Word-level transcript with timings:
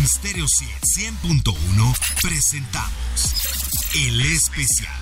En 0.00 0.08
Stereo 0.08 0.46
100.1 0.46 1.94
presentamos 2.22 3.34
El 3.94 4.32
Especial. 4.32 4.94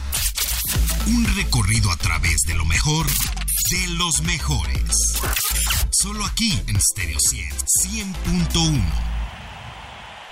Un 1.06 1.24
recorrido 1.36 1.92
a 1.92 1.96
través 1.96 2.38
de 2.48 2.54
lo 2.54 2.64
mejor 2.64 3.06
de 3.06 3.88
los 3.90 4.22
mejores. 4.22 5.20
Solo 5.92 6.24
aquí 6.24 6.60
en 6.66 6.80
Stereo 6.80 7.18
100.1. 7.18 8.82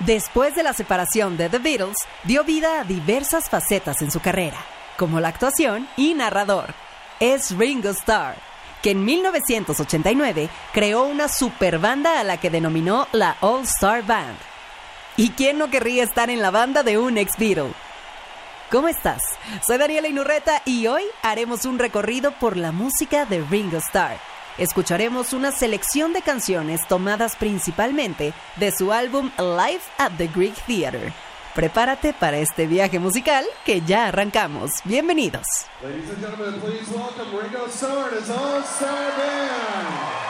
Después 0.00 0.56
de 0.56 0.64
la 0.64 0.72
separación 0.72 1.36
de 1.36 1.48
The 1.48 1.58
Beatles, 1.60 1.98
dio 2.24 2.42
vida 2.42 2.80
a 2.80 2.84
diversas 2.84 3.48
facetas 3.48 4.02
en 4.02 4.10
su 4.10 4.18
carrera, 4.18 4.58
como 4.98 5.20
la 5.20 5.28
actuación 5.28 5.86
y 5.96 6.14
narrador. 6.14 6.74
Es 7.20 7.56
Ringo 7.56 7.90
Starr, 7.90 8.34
que 8.82 8.90
en 8.90 9.04
1989 9.04 10.50
creó 10.72 11.04
una 11.04 11.28
superbanda 11.28 12.18
a 12.18 12.24
la 12.24 12.40
que 12.40 12.50
denominó 12.50 13.06
la 13.12 13.36
All 13.40 13.62
Star 13.62 14.04
Band. 14.04 14.55
¿Y 15.18 15.30
quién 15.30 15.56
no 15.56 15.70
querría 15.70 16.04
estar 16.04 16.28
en 16.28 16.42
la 16.42 16.50
banda 16.50 16.82
de 16.82 16.98
un 16.98 17.16
ex 17.16 17.38
Beatle? 17.38 17.72
¿Cómo 18.70 18.88
estás? 18.88 19.22
Soy 19.66 19.78
Daniela 19.78 20.08
Inurreta 20.08 20.60
y 20.66 20.88
hoy 20.88 21.04
haremos 21.22 21.64
un 21.64 21.78
recorrido 21.78 22.32
por 22.32 22.58
la 22.58 22.70
música 22.70 23.24
de 23.24 23.40
Ringo 23.40 23.78
Starr. 23.78 24.18
Escucharemos 24.58 25.32
una 25.32 25.52
selección 25.52 26.12
de 26.12 26.20
canciones 26.20 26.86
tomadas 26.86 27.34
principalmente 27.36 28.34
de 28.56 28.72
su 28.72 28.92
álbum 28.92 29.30
Live 29.38 29.80
at 29.96 30.12
the 30.18 30.26
Greek 30.26 30.54
Theater. 30.66 31.14
Prepárate 31.54 32.12
para 32.12 32.36
este 32.36 32.66
viaje 32.66 32.98
musical 32.98 33.46
que 33.64 33.80
ya 33.80 34.08
arrancamos. 34.08 34.70
Bienvenidos. 34.84 35.46
Ladies 35.82 36.10
and 36.10 36.20
gentlemen, 36.20 36.60
please 36.60 36.90
welcome 36.90 37.30
Ringo 37.32 37.66
Starr 37.68 38.12
and 38.12 38.30
All-Star 38.30 39.16
Band. 39.16 40.25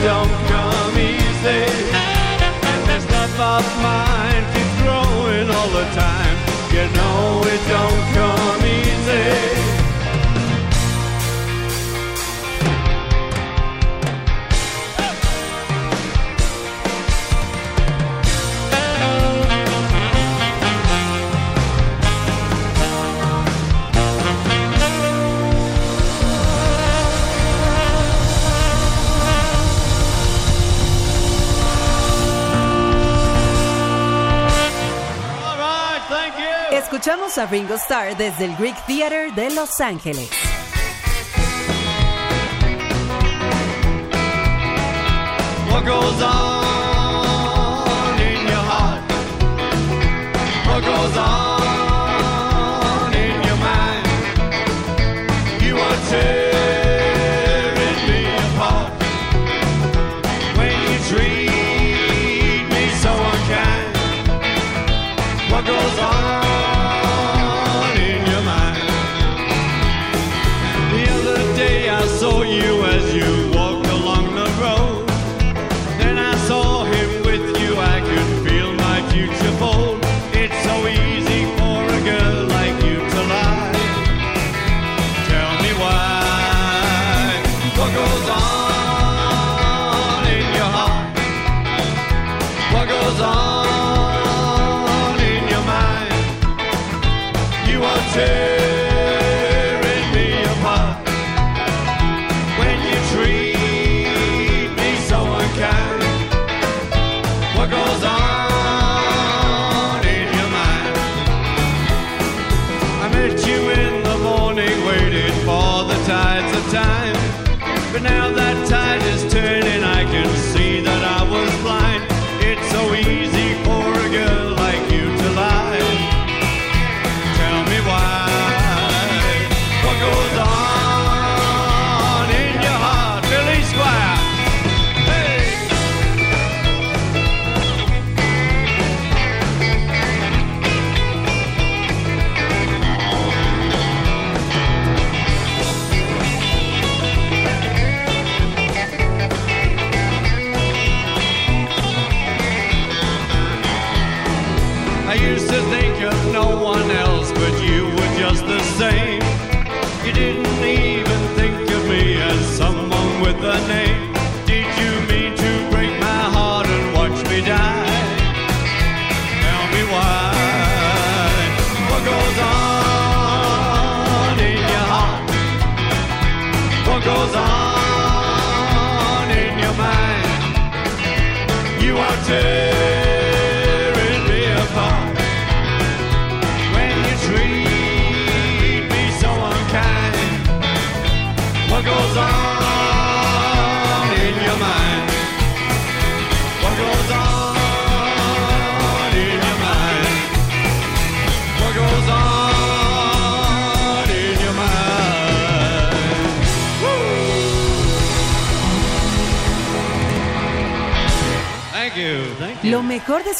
don't 0.00 0.47
a 37.38 37.46
Ringo 37.46 37.74
Starr 37.74 38.16
desde 38.16 38.46
el 38.46 38.56
Greek 38.56 38.76
Theater 38.86 39.32
de 39.32 39.50
Los 39.50 39.80
Ángeles. 39.80 40.28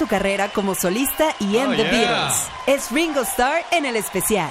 carrera 0.09 0.49
como 0.49 0.75
solista 0.75 1.35
y 1.39 1.59
en 1.59 1.69
oh, 1.69 1.77
The. 1.77 1.85
Beatles. 1.85 2.49
Es 2.67 2.91
Ringo 2.91 3.21
Starr 3.21 3.65
en 3.71 3.87
el 3.87 3.95
especial. 3.97 4.51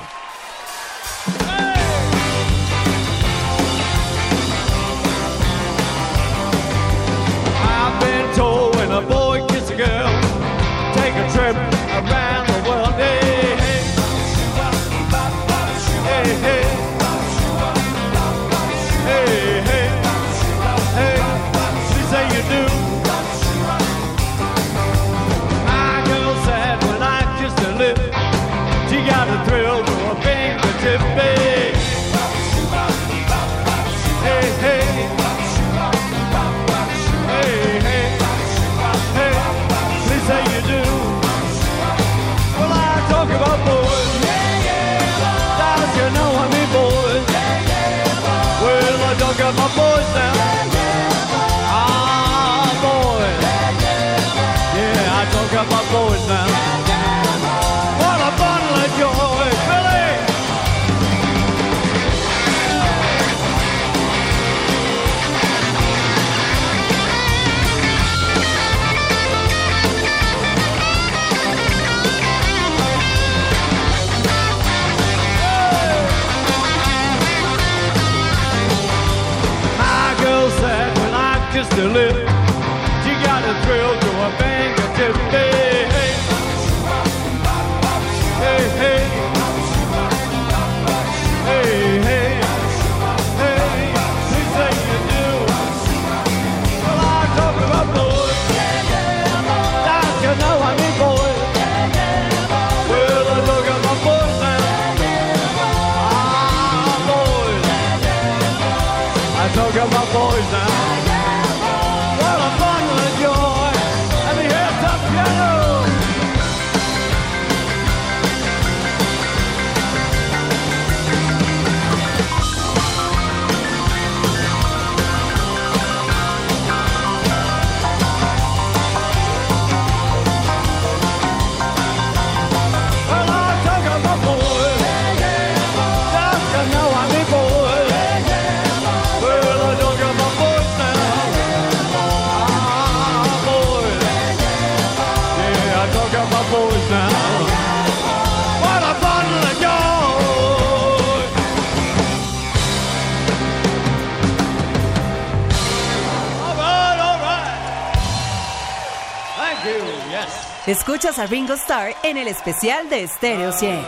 a 161.19 161.25
Ringo 161.25 161.53
Starr 161.55 161.95
en 162.03 162.17
el 162.17 162.27
especial 162.27 162.89
de 162.89 163.07
Stereo 163.07 163.51
100. 163.51 163.83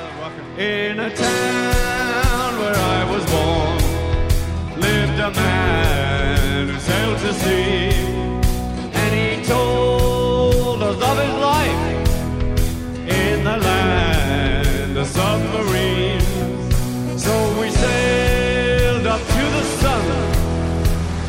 In 0.58 1.00
a 1.00 1.14
town 1.14 2.60
where 2.60 2.76
I 2.76 3.04
was 3.12 3.24
born, 3.30 3.78
lived 4.80 5.20
a 5.20 5.30
man 5.32 6.70
who 6.70 6.80
sailed 6.80 7.20
to 7.20 7.34
sea, 7.34 7.90
and 8.94 9.14
he 9.14 9.46
told 9.46 10.82
us 10.82 10.96
of 10.96 11.20
his 11.20 11.36
life 11.40 11.84
in 13.08 13.44
the 13.44 13.58
land 13.58 14.98
of 14.98 15.08
submarines. 15.08 16.24
So 17.22 17.62
we 17.62 17.70
sailed 17.70 19.06
up 19.06 19.20
to 19.20 19.44
the 19.58 19.64
sun 19.82 20.06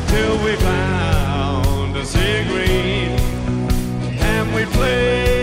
till 0.07 0.37
we 0.45 0.55
found 0.55 2.07
sea 2.07 2.43
green, 2.45 3.19
and 4.19 4.55
we 4.55 4.65
played. 4.65 5.40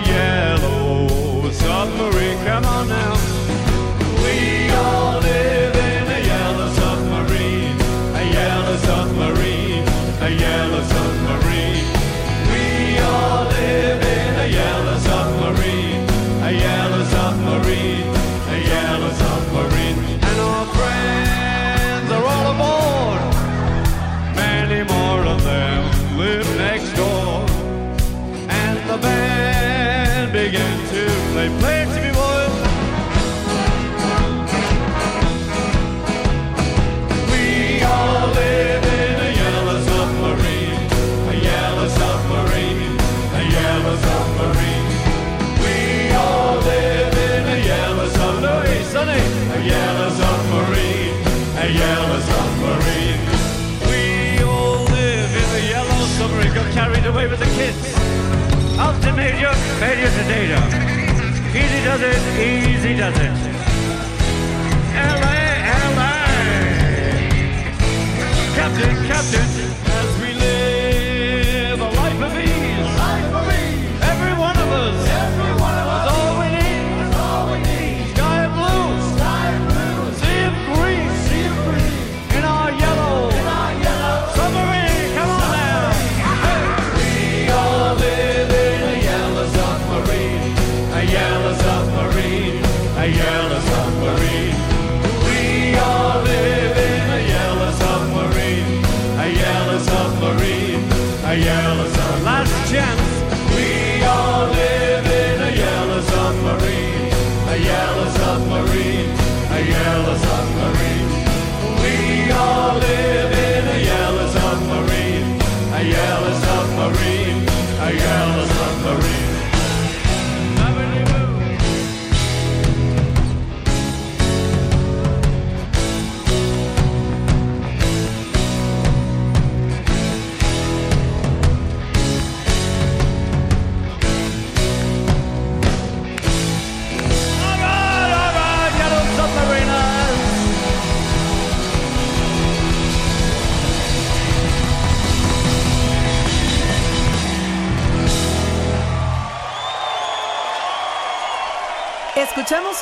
yellow 0.00 1.50
submarine. 1.50 2.38
Come 2.44 2.64
on 2.64 2.88
now. 2.88 3.17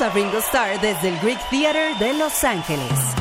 Ringo 0.09 0.37
Starr 0.39 0.79
desde 0.79 1.09
el 1.09 1.19
Greek 1.19 1.39
Theater 1.49 1.95
de 1.97 2.13
Los 2.13 2.43
Ángeles. 2.43 3.16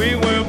we 0.00 0.14
were 0.14 0.39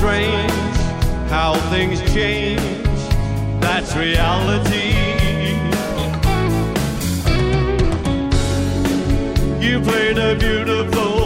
strange 0.00 0.50
how 1.28 1.52
things 1.68 2.00
change. 2.14 2.58
That's 3.60 3.94
reality. 3.94 4.94
You 9.60 9.78
played 9.82 10.16
a 10.16 10.34
beautiful 10.36 11.19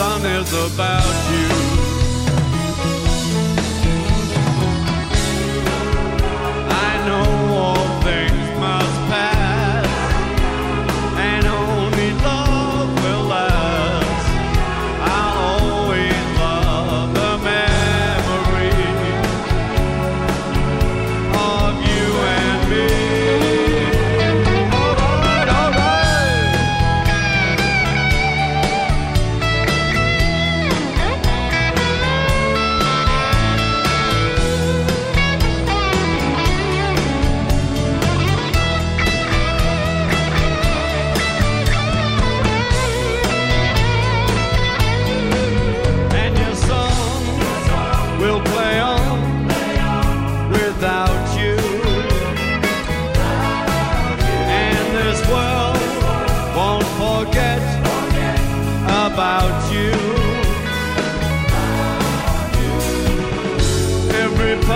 sun 0.00 0.24
is 0.24 0.50
about 0.54 1.29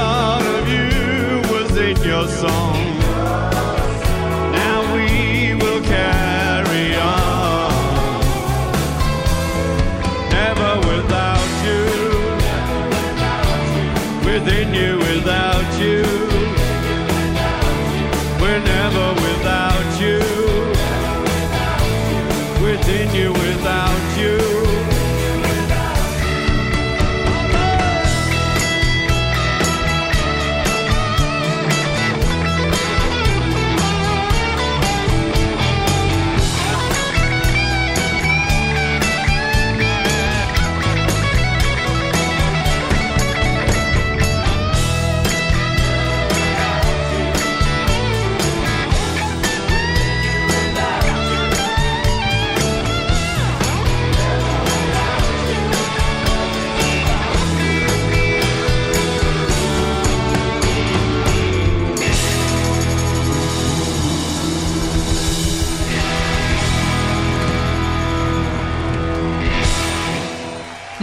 out 0.05 0.45
of 0.59 0.69
you 0.69 1.41
was 1.53 1.77
in 1.77 1.97
your 2.03 2.29
song. 2.29 3.04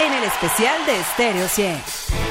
en 0.00 0.12
el 0.12 0.24
especial 0.24 0.86
de 0.86 1.02
Stereo 1.04 1.48
100. 1.48 2.27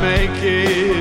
make 0.00 0.42
it. 0.42 0.99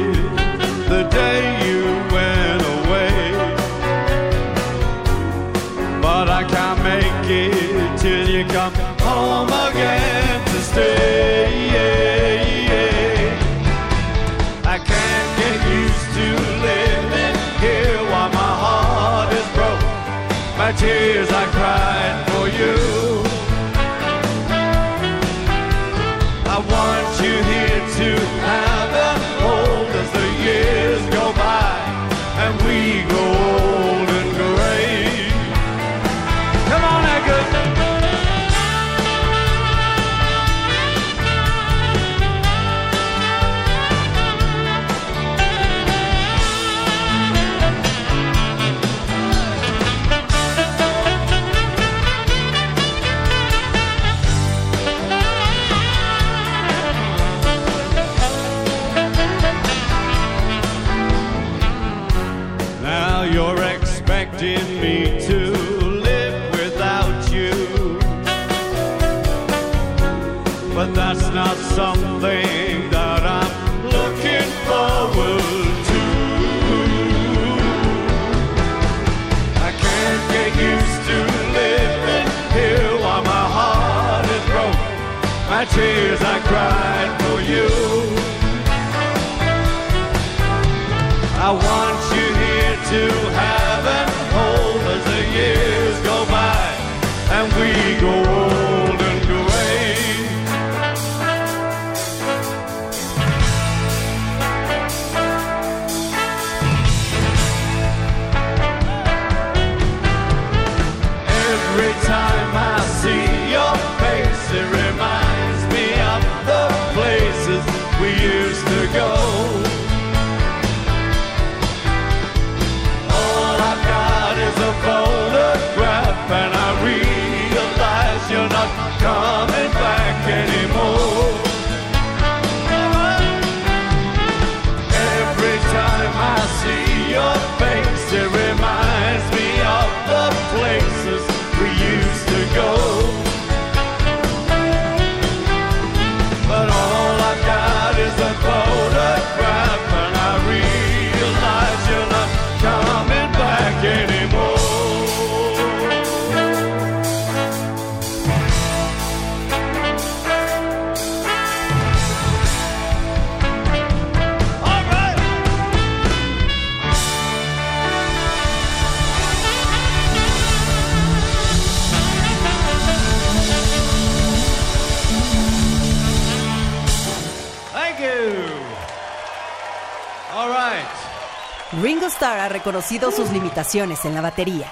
Ringo 181.90 182.06
Starr 182.06 182.40
ha 182.40 182.50
reconocido 182.50 183.10
sus 183.10 183.32
limitaciones 183.32 184.06
en 184.06 184.14
la 184.14 184.22
batería. 184.22 184.72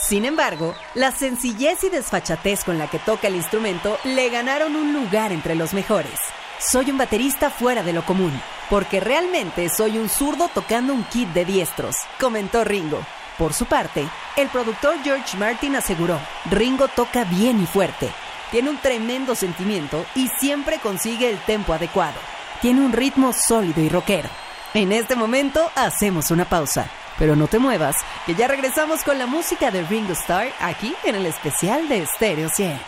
Sin 0.00 0.24
embargo, 0.24 0.74
la 0.94 1.10
sencillez 1.10 1.84
y 1.84 1.90
desfachatez 1.90 2.64
con 2.64 2.78
la 2.78 2.88
que 2.88 2.98
toca 2.98 3.28
el 3.28 3.36
instrumento 3.36 3.98
le 4.04 4.30
ganaron 4.30 4.74
un 4.74 4.94
lugar 4.94 5.30
entre 5.30 5.56
los 5.56 5.74
mejores. 5.74 6.18
Soy 6.58 6.90
un 6.90 6.96
baterista 6.96 7.50
fuera 7.50 7.82
de 7.82 7.92
lo 7.92 8.02
común, 8.06 8.32
porque 8.70 8.98
realmente 8.98 9.68
soy 9.68 9.98
un 9.98 10.08
zurdo 10.08 10.48
tocando 10.54 10.94
un 10.94 11.04
kit 11.04 11.28
de 11.34 11.44
diestros, 11.44 11.96
comentó 12.18 12.64
Ringo. 12.64 13.00
Por 13.36 13.52
su 13.52 13.66
parte, 13.66 14.08
el 14.38 14.48
productor 14.48 14.94
George 15.04 15.36
Martin 15.36 15.76
aseguró, 15.76 16.18
Ringo 16.50 16.88
toca 16.88 17.24
bien 17.24 17.62
y 17.62 17.66
fuerte, 17.66 18.08
tiene 18.50 18.70
un 18.70 18.78
tremendo 18.78 19.34
sentimiento 19.34 20.06
y 20.14 20.28
siempre 20.40 20.78
consigue 20.78 21.28
el 21.28 21.38
tempo 21.40 21.74
adecuado. 21.74 22.16
Tiene 22.62 22.80
un 22.80 22.94
ritmo 22.94 23.34
sólido 23.34 23.82
y 23.82 23.90
rockero. 23.90 24.43
En 24.74 24.90
este 24.90 25.14
momento 25.14 25.70
hacemos 25.76 26.32
una 26.32 26.46
pausa, 26.46 26.90
pero 27.16 27.36
no 27.36 27.46
te 27.46 27.60
muevas, 27.60 27.94
que 28.26 28.34
ya 28.34 28.48
regresamos 28.48 29.04
con 29.04 29.18
la 29.18 29.26
música 29.26 29.70
de 29.70 29.84
Ringo 29.84 30.14
Starr 30.14 30.52
aquí 30.58 30.92
en 31.04 31.14
el 31.14 31.26
especial 31.26 31.88
de 31.88 32.04
Stereo 32.04 32.48
100. 32.48 32.80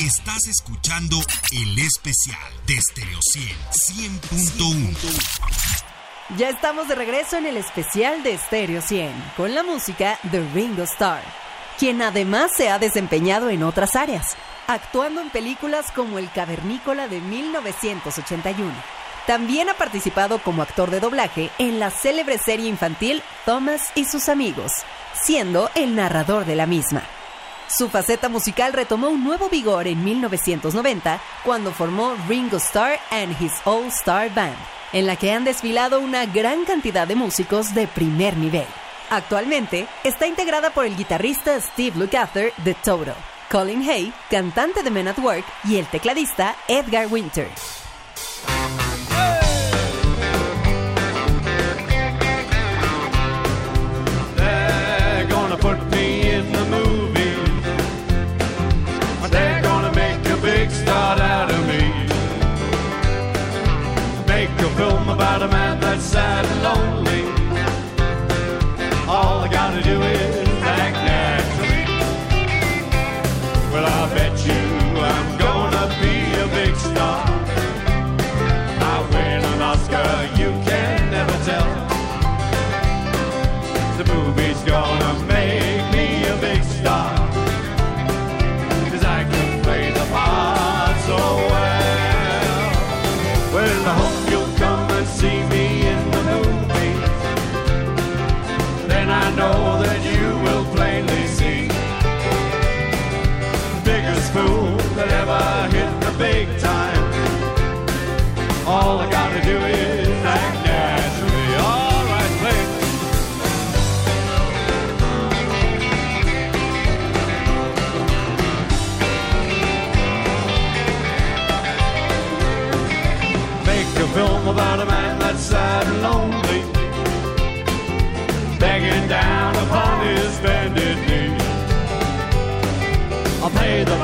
Estás 0.00 0.46
escuchando 0.48 1.16
el 1.50 1.78
especial 1.78 2.52
de 2.66 2.78
Stereo 2.78 3.20
100 3.22 3.56
100.1. 4.20 6.36
Ya 6.36 6.50
estamos 6.50 6.88
de 6.88 6.94
regreso 6.94 7.38
en 7.38 7.46
el 7.46 7.56
especial 7.56 8.22
de 8.22 8.36
Stereo 8.36 8.82
100 8.82 9.10
con 9.34 9.54
la 9.54 9.62
música 9.62 10.18
de 10.24 10.46
Ringo 10.52 10.82
Starr, 10.82 11.22
quien 11.78 12.02
además 12.02 12.50
se 12.54 12.68
ha 12.68 12.78
desempeñado 12.78 13.48
en 13.48 13.62
otras 13.62 13.96
áreas, 13.96 14.36
actuando 14.66 15.22
en 15.22 15.30
películas 15.30 15.90
como 15.90 16.18
El 16.18 16.30
Cavernícola 16.30 17.08
de 17.08 17.22
1981. 17.22 18.97
También 19.28 19.68
ha 19.68 19.74
participado 19.74 20.38
como 20.38 20.62
actor 20.62 20.90
de 20.90 21.00
doblaje 21.00 21.50
en 21.58 21.78
la 21.78 21.90
célebre 21.90 22.38
serie 22.38 22.66
infantil 22.66 23.22
Thomas 23.44 23.92
y 23.94 24.06
sus 24.06 24.30
amigos, 24.30 24.72
siendo 25.22 25.68
el 25.74 25.94
narrador 25.94 26.46
de 26.46 26.56
la 26.56 26.64
misma. 26.64 27.02
Su 27.68 27.90
faceta 27.90 28.30
musical 28.30 28.72
retomó 28.72 29.10
un 29.10 29.22
nuevo 29.22 29.50
vigor 29.50 29.86
en 29.86 30.02
1990 30.02 31.20
cuando 31.44 31.72
formó 31.72 32.14
Ringo 32.26 32.56
Starr 32.56 32.98
and 33.10 33.36
His 33.38 33.52
All 33.66 33.88
Star 33.88 34.32
Band, 34.32 34.56
en 34.94 35.06
la 35.06 35.16
que 35.16 35.30
han 35.30 35.44
desfilado 35.44 36.00
una 36.00 36.24
gran 36.24 36.64
cantidad 36.64 37.06
de 37.06 37.14
músicos 37.14 37.74
de 37.74 37.86
primer 37.86 38.34
nivel. 38.34 38.66
Actualmente 39.10 39.86
está 40.04 40.26
integrada 40.26 40.70
por 40.70 40.86
el 40.86 40.96
guitarrista 40.96 41.60
Steve 41.60 41.98
Lukather 41.98 42.54
de 42.64 42.72
Toto, 42.72 43.12
Colin 43.50 43.86
Hay, 43.90 44.10
cantante 44.30 44.82
de 44.82 44.90
Men 44.90 45.08
at 45.08 45.18
Work, 45.18 45.44
y 45.64 45.76
el 45.76 45.84
tecladista 45.84 46.56
Edgar 46.66 47.08
Winter. 47.08 47.50
Sad 66.00 66.46
and 66.46 66.62
lonely. 66.62 67.37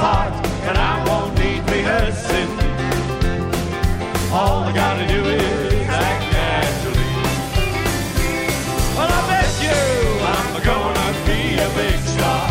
heart, 0.05 0.35
and 0.69 0.77
I 0.77 0.95
won't 1.09 1.33
need 1.41 1.63
rehearsing. 1.75 2.51
All 4.39 4.59
I 4.69 4.73
gotta 4.83 5.07
do 5.15 5.21
is 5.25 5.89
act 5.89 6.25
naturally. 6.37 7.13
Well, 8.97 9.11
I 9.19 9.23
bet 9.31 9.53
you 9.67 9.81
I'm 10.35 10.53
gonna 10.71 11.11
be 11.31 11.41
a 11.67 11.71
big 11.81 11.99
star. 12.15 12.47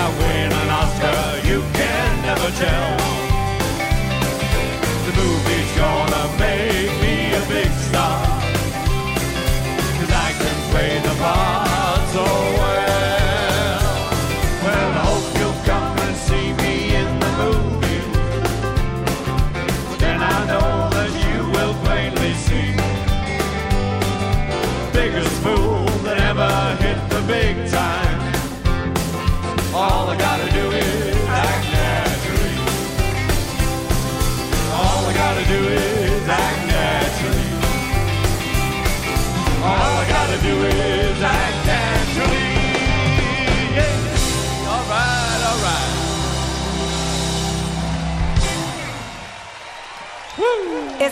I 0.00 0.04
win 0.20 0.50
an 0.60 0.68
Oscar, 0.80 1.20
you 1.48 1.58
can 1.78 2.10
never 2.28 2.50
tell. 2.62 3.07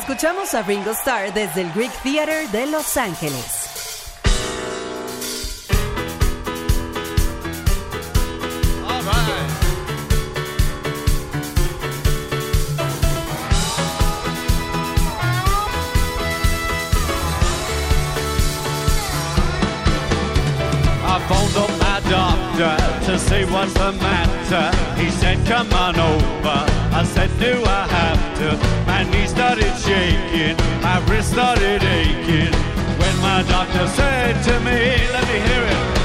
Escuchamos 0.08 0.54
a 0.54 0.62
Ringo 0.62 0.92
Starr 0.92 1.34
desde 1.34 1.62
el 1.62 1.72
Greek 1.72 1.90
Theater 2.04 2.48
de 2.52 2.66
Los 2.66 2.96
Ángeles. 2.96 3.64
to 23.06 23.18
see 23.18 23.44
what's 23.44 23.72
the 23.74 23.92
matter. 23.92 25.00
He 25.00 25.10
said, 25.10 25.44
Come 25.46 25.72
on 25.72 25.96
over. 25.96 26.64
I 26.92 27.04
said, 27.04 27.30
Do 27.38 27.62
I 27.64 27.86
have 27.86 28.38
to? 28.38 28.75
started 29.28 29.74
shaking, 29.78 30.56
my 30.82 30.98
wrist 31.08 31.32
started 31.32 31.82
aching. 31.82 32.52
When 33.00 33.16
my 33.20 33.44
doctor 33.48 33.86
said 33.88 34.42
to 34.44 34.60
me, 34.60 34.78
let 35.12 35.24
me 35.28 35.38
hear 35.48 35.62
it. 35.64 35.95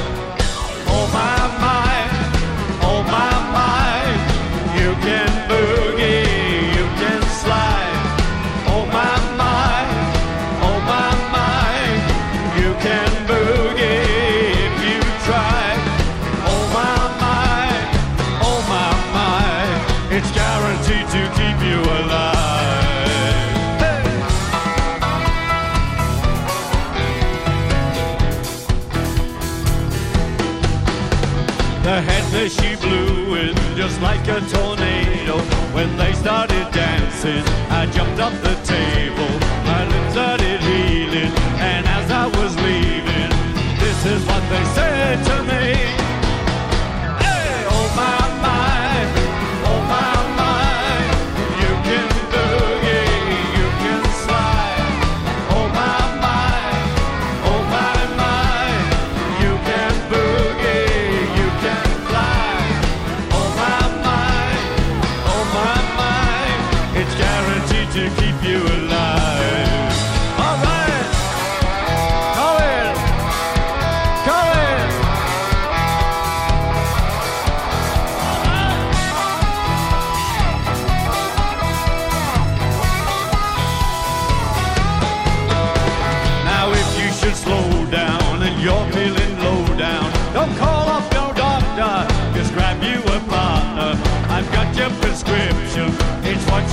tornado. 34.49 35.39
When 35.73 35.95
they 35.97 36.13
started 36.13 36.71
dancing, 36.71 37.43
I 37.69 37.85
jumped 37.87 38.19
up 38.19 38.33
the 38.41 38.60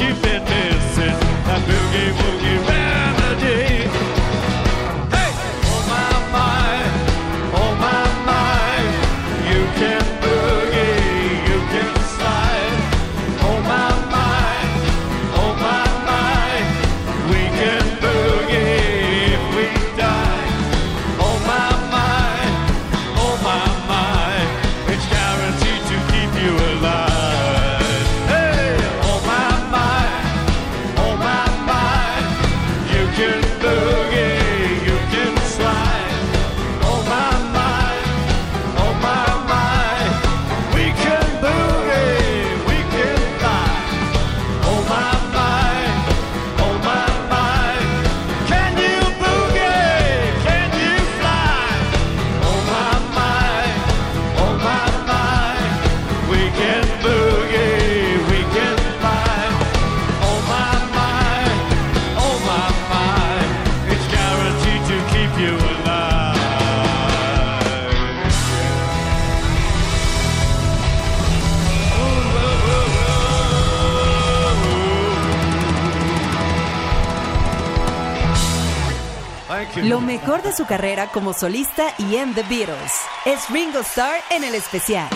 you've 0.01 0.23
been 0.23 0.43
missing 0.45 1.19
that 1.47 1.61
boogie 1.67 2.13
woogie. 2.13 2.68
su 80.59 80.67
carrera 80.67 81.07
como 81.13 81.35
solista 81.35 81.95
y 81.99 82.17
en 82.17 82.35
The 82.35 82.43
Beatles. 82.43 82.93
Es 83.25 83.49
Ringo 83.49 83.79
Starr 83.79 84.21
en 84.31 84.43
el 84.43 84.57
especial. 84.57 85.09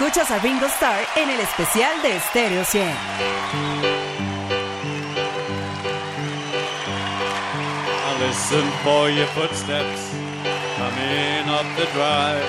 Escuchas 0.00 0.30
a 0.30 0.38
Ringo 0.38 0.64
Starr 0.64 1.06
en 1.14 1.28
el 1.28 1.40
especial 1.40 2.00
de 2.00 2.18
Stereo 2.20 2.64
100. 2.64 2.94
Now 8.06 8.26
listen 8.26 8.64
for 8.82 9.10
your 9.10 9.26
footsteps 9.34 10.10
coming 10.78 11.50
up 11.50 11.66
the 11.76 11.84
drive. 11.92 12.48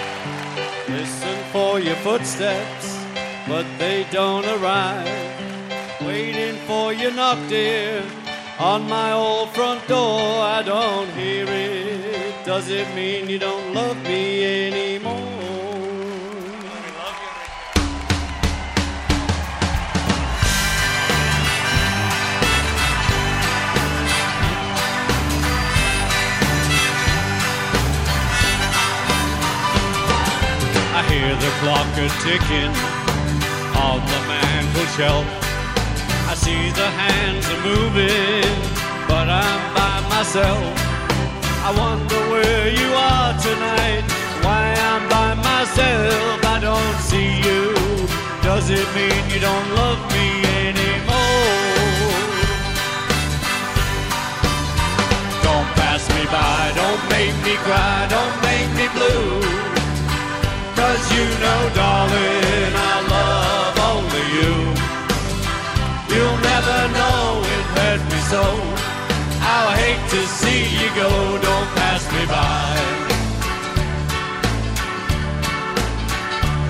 Listen 0.88 1.38
for 1.52 1.82
your 1.82 1.98
footsteps, 1.98 2.98
but 3.50 3.66
they 3.78 4.06
don't 4.14 4.46
arrive. 4.46 5.10
Waiting 6.08 6.56
for 6.66 6.94
you 6.94 7.12
knock, 7.12 7.38
dear, 7.50 8.02
on 8.60 8.88
my 8.88 9.12
old 9.12 9.50
front 9.50 9.86
door. 9.90 10.22
I 10.42 10.64
don't 10.64 11.10
hear 11.18 11.46
it. 11.50 12.46
Does 12.46 12.70
it 12.70 12.88
mean 12.96 13.30
you 13.30 13.40
don't 13.40 13.74
love 13.74 14.02
me 14.04 14.70
anymore? 14.70 15.31
Clock 31.60 31.92
a 31.98 32.08
ticking 32.24 32.74
on 33.76 34.00
the 34.12 34.20
mantel 34.30 34.88
shelf. 34.98 35.26
I 36.32 36.34
see 36.36 36.72
the 36.72 36.90
hands 37.02 37.46
are 37.54 37.64
moving, 37.72 38.52
but 39.08 39.28
I'm 39.28 39.62
by 39.76 39.98
myself. 40.16 40.64
I 41.68 41.70
wonder 41.84 42.20
where 42.32 42.68
you 42.70 42.90
are 43.12 43.34
tonight, 43.48 44.04
why 44.44 44.64
I'm 44.90 45.04
by 45.10 45.32
myself. 45.36 46.46
I 46.56 46.58
don't 46.60 46.98
see 47.10 47.32
you. 47.48 47.62
Does 48.42 48.70
it 48.70 48.88
mean 48.96 49.22
you 49.34 49.40
don't 49.40 49.70
love 49.76 50.02
me 50.16 50.28
anymore? 50.68 52.02
Don't 55.48 55.70
pass 55.80 56.04
me 56.16 56.24
by, 56.38 56.72
don't 56.82 57.04
make 57.16 57.36
me 57.46 57.56
cry, 57.66 58.08
don't 58.10 58.36
make 58.42 58.70
me 58.80 58.88
blue. 58.98 59.81
Cause 60.82 61.06
you 61.14 61.26
know, 61.44 61.62
darling, 61.76 62.74
I 62.90 62.96
love 63.16 63.76
only 63.92 64.26
you. 64.38 64.54
You'll 66.12 66.42
never 66.52 66.80
know 66.98 67.22
it 67.56 67.66
hurt 67.76 68.02
me 68.12 68.20
so. 68.34 68.44
How 69.46 69.62
I 69.74 69.76
hate 69.86 70.06
to 70.16 70.22
see 70.40 70.62
you 70.80 70.90
go, 71.02 71.10
don't 71.48 71.70
pass 71.78 72.02
me 72.16 72.24
by. 72.36 72.74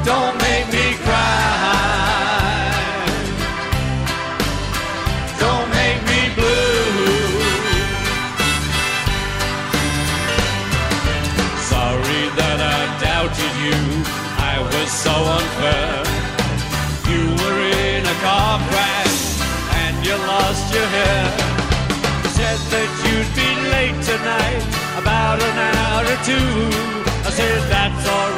Don't 0.04 0.36
make 0.46 0.68
me 0.76 0.98
cry. 1.06 1.51
Or. 26.30 26.72
I 27.26 27.30
said 27.32 27.62
that's 27.70 28.08
alright, 28.08 28.31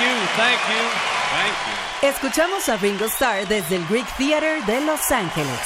you, 0.00 0.26
thank 0.36 0.60
you, 0.68 0.82
thank 1.30 1.56
you. 1.66 2.08
Escuchamos 2.08 2.68
a 2.68 2.76
Ringo 2.76 3.06
Starr 3.06 3.46
desde 3.48 3.76
el 3.76 3.86
Greek 3.86 4.06
Theater 4.16 4.64
de 4.66 4.80
Los 4.82 5.10
Ángeles. 5.10 5.60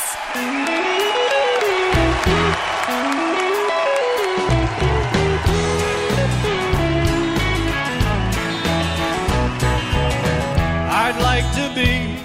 I'd 10.92 11.20
like 11.20 11.44
to 11.54 11.74
be 11.74 12.16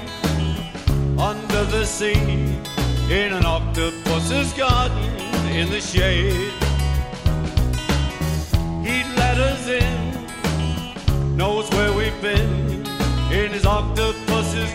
under 1.19 1.63
the 1.65 1.85
sea 1.85 2.13
in 3.09 3.33
an 3.33 3.45
octopus's 3.45 4.53
garden 4.53 5.03
in 5.49 5.69
the 5.69 5.81
shade. 5.81 6.64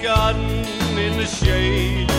Garden 0.02 0.64
in 0.98 1.16
the 1.16 1.26
shade. 1.26 2.09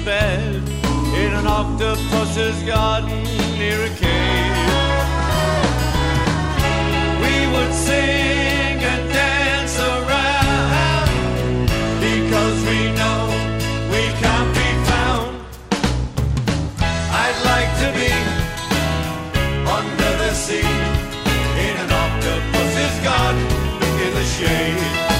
The 0.00 0.56
in 1.14 1.32
an 1.32 1.46
octopus's 1.46 2.60
garden 2.64 3.22
near 3.58 3.80
a 3.84 3.88
cave. 3.90 4.56
We 7.22 7.34
would 7.52 7.72
sing 7.72 8.82
and 8.92 9.08
dance 9.12 9.78
around 9.78 11.06
because 12.00 12.56
we 12.70 12.90
know 12.98 13.20
we 13.92 14.02
can't 14.22 14.52
be 14.60 14.70
found. 14.90 15.32
I'd 17.22 17.40
like 17.52 17.70
to 17.82 17.88
be 18.00 18.12
under 19.78 20.12
the 20.22 20.32
sea 20.34 20.74
in 21.66 21.74
an 21.84 21.90
octopus's 21.92 22.96
garden 23.04 23.46
in 24.02 24.14
the 24.14 24.24
shade. 24.24 25.13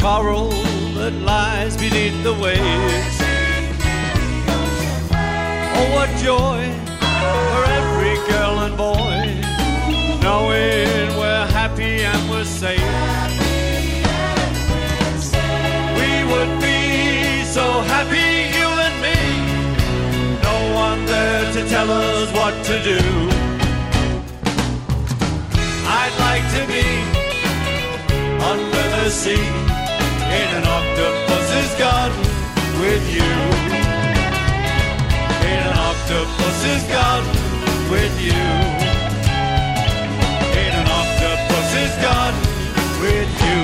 Coral 0.00 0.48
that 0.96 1.12
lies 1.12 1.76
beneath 1.76 2.22
the 2.22 2.32
waves. 2.32 3.16
Oh, 5.76 5.88
what 5.94 6.08
joy 6.24 6.60
for 7.52 7.62
every 7.78 8.16
girl 8.32 8.54
and 8.64 8.76
boy, 8.78 9.20
knowing 10.22 11.06
we're 11.20 11.46
happy 11.52 12.00
and 12.10 12.30
we're 12.30 12.44
safe. 12.44 12.80
We 16.00 16.10
would 16.32 16.52
be 16.64 17.44
so 17.44 17.66
happy, 17.92 18.30
you 18.56 18.68
and 18.86 18.96
me, 19.04 19.18
no 20.48 20.56
one 20.74 21.04
there 21.04 21.52
to 21.52 21.68
tell 21.68 21.90
us 21.90 22.32
what 22.32 22.54
to 22.68 22.82
do. 22.82 23.00
I'd 26.00 26.16
like 26.26 26.46
to 26.56 26.62
be 26.72 26.88
under 28.50 28.84
the 28.96 29.10
sea 29.10 29.59
an 30.60 30.66
octopus 30.66 31.46
has 31.56 31.70
with 32.80 33.04
you. 33.16 33.32
In 35.50 35.60
An 35.68 35.74
octopus 35.88 36.58
has 36.68 36.84
gotten 36.96 37.32
with 37.92 38.14
you. 38.20 38.44
An 40.64 40.86
octopus 41.00 41.68
has 41.78 41.94
with 43.00 43.30
ah. 43.40 43.46
you. 43.46 43.60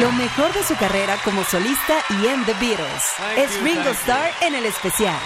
Lo 0.00 0.12
mejor 0.12 0.52
de 0.52 0.62
su 0.62 0.76
carrera 0.76 1.16
como 1.24 1.42
solista 1.44 1.94
y 2.20 2.26
en 2.26 2.44
The 2.44 2.54
Beatles 2.54 3.02
Thank 3.16 3.38
es 3.38 3.62
Ringo 3.62 3.90
Starr 3.90 4.30
en 4.42 4.54
el 4.54 4.66
especial. 4.66 5.16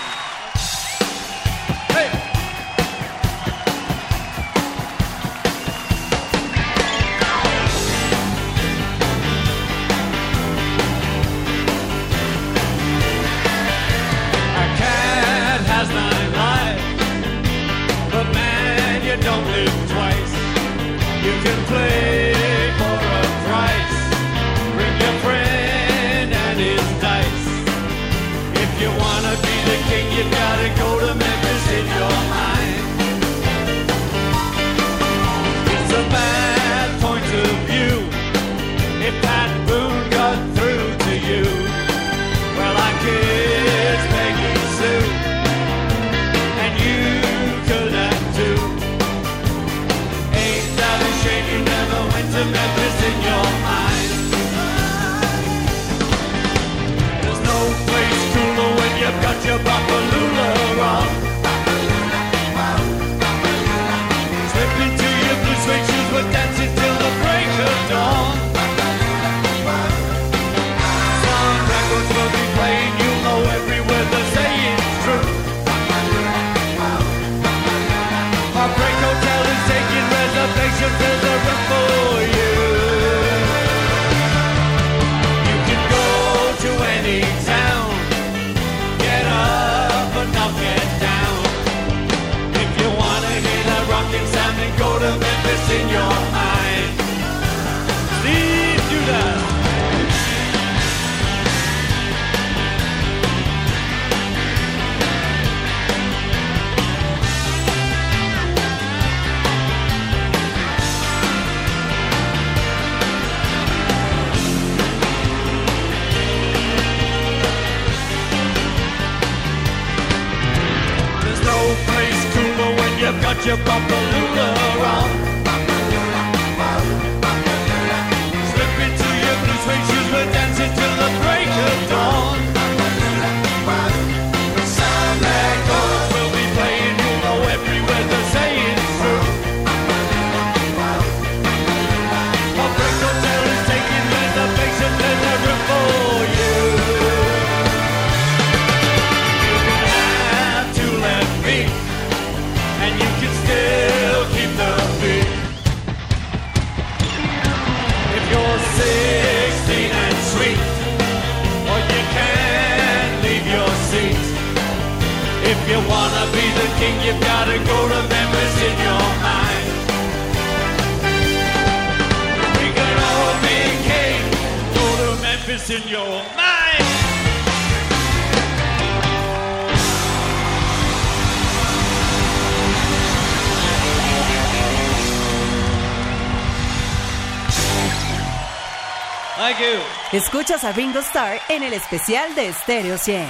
Escuchas 190.40 190.64
a 190.64 190.72
Ringo 190.72 191.00
Starr 191.00 191.38
en 191.50 191.62
el 191.62 191.74
especial 191.74 192.34
de 192.34 192.50
Stereo 192.54 192.96
100. 192.96 193.28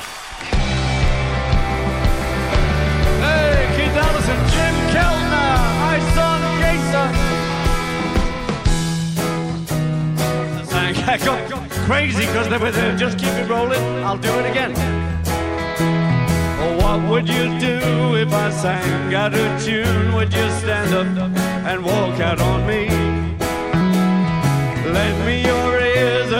Hey, 3.20 3.66
Keith 3.74 3.96
Allison, 3.96 4.36
Jim 4.52 4.76
Keltner, 4.92 5.58
I 5.82 5.98
saw 6.14 6.38
the 6.38 6.50
Jason. 6.62 7.10
I 11.10 11.18
got 11.18 11.40
crazy 11.84 12.26
because 12.26 12.48
they 12.48 12.58
were 12.58 12.70
there. 12.70 12.96
Just 12.96 13.18
keep 13.18 13.32
it 13.32 13.48
rolling. 13.48 13.82
I'll 14.04 14.16
do 14.16 14.32
it 14.38 14.46
again. 14.48 14.72
Oh, 16.60 16.76
what 16.78 17.00
would 17.10 17.28
you 17.28 17.58
do 17.58 18.14
if 18.14 18.32
I 18.32 18.50
sang 18.50 19.14
out 19.14 19.34
of 19.34 19.64
tune? 19.64 20.14
Would 20.14 20.32
you 20.32 20.48
stand 20.60 20.94
up 20.94 21.08
and 21.66 21.84
walk 21.84 22.20
out 22.20 22.40
on 22.40 22.64
me? 22.68 22.86
Lend 24.92 25.26
me 25.26 25.42
your 25.44 25.69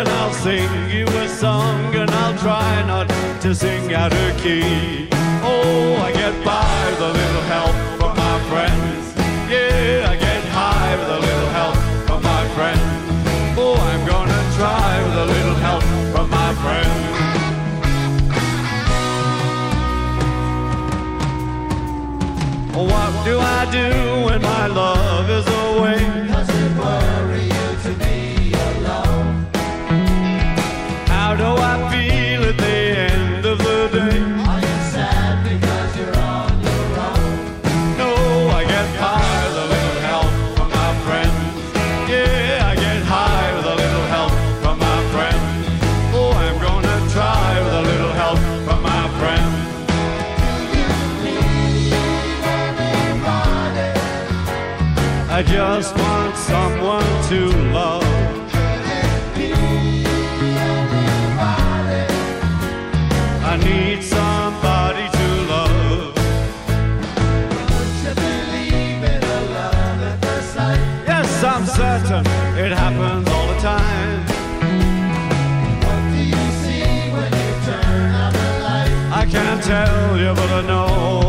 and 0.00 0.08
I'll 0.08 0.32
sing 0.32 0.72
you 0.88 1.04
a 1.06 1.28
song 1.28 1.94
and 1.94 2.10
I'll 2.10 2.38
try 2.38 2.82
not 2.86 3.06
to 3.42 3.54
sing 3.54 3.92
out 3.92 4.12
of 4.12 4.36
key. 4.42 5.08
Oh, 5.42 5.94
I 6.06 6.10
get 6.12 6.34
by 6.42 6.72
with 6.90 7.02
a 7.10 7.12
little 7.20 7.46
help 7.54 7.74
from 7.98 8.16
my 8.16 8.36
friends. 8.50 9.04
Yeah, 9.52 10.12
I 10.12 10.16
get 10.16 10.42
high 10.56 10.96
with 10.96 11.10
a 11.18 11.20
little 11.26 11.50
help 11.58 11.76
from 12.06 12.22
my 12.22 12.44
friends. 12.56 13.58
Oh, 13.58 13.76
I'm 13.90 14.02
gonna 14.12 14.42
try 14.56 14.90
with 15.04 15.18
a 15.24 15.26
little 15.34 15.58
help 15.66 15.84
from 16.12 16.30
my 16.30 16.50
friends. 16.62 17.10
What 22.90 23.12
do 23.26 23.38
I 23.38 23.60
do 23.70 23.88
when 24.26 24.40
my 24.40 24.66
love 24.66 25.28
is 25.28 25.49
certain 71.80 72.26
it 72.64 72.72
happens 72.82 73.26
all 73.34 73.46
the 73.52 73.58
time. 73.60 74.20
What 75.84 76.02
do 76.12 76.20
you 76.32 76.44
see 76.62 76.84
when 77.14 77.30
you 77.40 77.50
turn 77.68 78.10
out 78.20 78.32
the 78.34 78.48
light? 78.66 78.92
I 79.20 79.24
can't 79.34 79.62
tell 79.64 80.18
you, 80.22 80.30
but 80.34 80.50
I 80.58 80.62
know. 80.68 81.19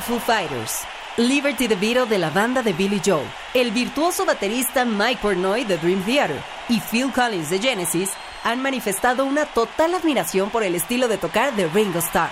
Foo 0.00 0.18
Fighters, 0.18 0.82
Liberty 1.16 1.66
DeVito 1.66 2.06
de 2.06 2.18
la 2.18 2.30
banda 2.30 2.62
de 2.62 2.72
Billy 2.72 3.00
Joel, 3.04 3.26
el 3.54 3.70
virtuoso 3.70 4.24
baterista 4.24 4.84
Mike 4.84 5.20
Portnoy 5.20 5.64
de 5.64 5.76
Dream 5.76 6.02
Theater 6.04 6.40
y 6.68 6.80
Phil 6.80 7.12
Collins 7.12 7.50
de 7.50 7.58
Genesis 7.58 8.10
han 8.44 8.62
manifestado 8.62 9.24
una 9.24 9.46
total 9.46 9.94
admiración 9.94 10.50
por 10.50 10.62
el 10.62 10.74
estilo 10.74 11.08
de 11.08 11.18
tocar 11.18 11.54
de 11.54 11.66
Ringo 11.66 11.98
Starr. 11.98 12.30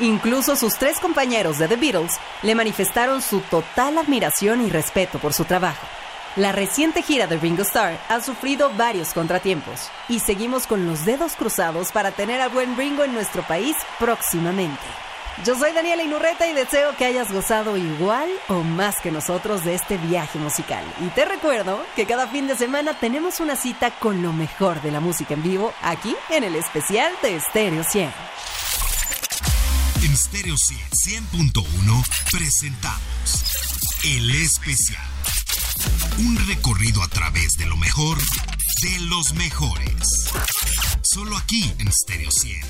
Incluso 0.00 0.54
sus 0.56 0.74
tres 0.74 1.00
compañeros 1.00 1.58
de 1.58 1.66
The 1.68 1.76
Beatles 1.76 2.12
le 2.42 2.54
manifestaron 2.54 3.22
su 3.22 3.40
total 3.40 3.98
admiración 3.98 4.64
y 4.64 4.70
respeto 4.70 5.18
por 5.18 5.32
su 5.32 5.44
trabajo. 5.44 5.86
La 6.36 6.52
reciente 6.52 7.02
gira 7.02 7.26
de 7.26 7.38
Ringo 7.38 7.62
Starr 7.62 7.98
ha 8.08 8.20
sufrido 8.20 8.70
varios 8.76 9.12
contratiempos 9.12 9.90
y 10.08 10.20
seguimos 10.20 10.66
con 10.66 10.86
los 10.86 11.04
dedos 11.04 11.34
cruzados 11.34 11.90
para 11.90 12.12
tener 12.12 12.40
a 12.40 12.48
buen 12.48 12.76
Ringo 12.76 13.02
en 13.02 13.14
nuestro 13.14 13.42
país 13.42 13.76
próximamente. 13.98 15.07
Yo 15.44 15.56
soy 15.56 15.72
Daniela 15.72 16.02
Inurreta 16.02 16.48
y 16.48 16.52
deseo 16.52 16.96
que 16.96 17.04
hayas 17.04 17.32
gozado 17.32 17.76
igual 17.76 18.28
o 18.48 18.62
más 18.62 18.96
que 19.02 19.12
nosotros 19.12 19.64
de 19.64 19.74
este 19.74 19.96
viaje 19.96 20.38
musical. 20.38 20.84
Y 21.00 21.08
te 21.10 21.24
recuerdo 21.24 21.80
que 21.94 22.06
cada 22.06 22.26
fin 22.26 22.48
de 22.48 22.56
semana 22.56 22.98
tenemos 22.98 23.38
una 23.38 23.54
cita 23.54 23.92
con 23.98 24.20
lo 24.20 24.32
mejor 24.32 24.82
de 24.82 24.90
la 24.90 25.00
música 25.00 25.34
en 25.34 25.42
vivo 25.42 25.72
aquí 25.82 26.14
en 26.30 26.42
el 26.42 26.56
especial 26.56 27.12
de 27.22 27.38
Stereo 27.40 27.84
100. 27.84 28.10
En 30.02 30.16
Stereo 30.16 30.56
100.1 30.56 32.04
presentamos 32.32 33.44
El 34.04 34.30
Especial. 34.42 35.02
Un 36.18 36.36
recorrido 36.48 37.02
a 37.02 37.08
través 37.08 37.52
de 37.54 37.66
lo 37.66 37.76
mejor 37.76 38.18
de 38.82 38.98
los 39.02 39.34
mejores. 39.34 40.30
Solo 41.02 41.36
aquí 41.36 41.72
en 41.78 41.92
Stereo 41.92 42.30
100, 42.30 42.62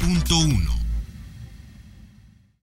100.1. 0.00 0.91